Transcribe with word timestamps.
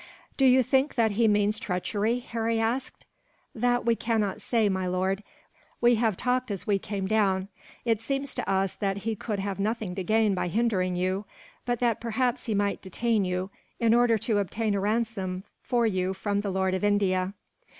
"Do 0.35 0.47
you 0.47 0.63
think 0.63 0.95
that 0.95 1.11
he 1.11 1.27
means 1.27 1.59
treachery?" 1.59 2.17
Harry 2.17 2.59
asked. 2.59 3.05
"That 3.53 3.85
we 3.85 3.95
cannot 3.95 4.41
say, 4.41 4.67
my 4.67 4.87
lord. 4.87 5.23
We 5.79 5.93
have 5.93 6.17
talked 6.17 6.49
as 6.49 6.65
we 6.65 6.79
came 6.79 7.05
down. 7.05 7.49
It 7.85 8.01
seems 8.01 8.33
to 8.33 8.49
us 8.49 8.73
that 8.77 9.05
he 9.05 9.15
could 9.15 9.37
have 9.39 9.59
nothing 9.59 9.93
to 9.93 10.03
gain 10.03 10.33
by 10.33 10.47
hindering 10.47 10.95
you; 10.95 11.25
but 11.67 11.79
that 11.81 12.01
perhaps 12.01 12.47
he 12.47 12.55
might 12.55 12.81
detain 12.81 13.25
you, 13.25 13.51
in 13.79 13.93
order 13.93 14.17
to 14.17 14.39
obtain 14.39 14.73
a 14.73 14.79
ransom 14.79 15.43
for 15.61 15.85
you 15.85 16.15
from 16.15 16.41
the 16.41 16.49
lord 16.49 16.73
of 16.73 16.83
India." 16.83 17.35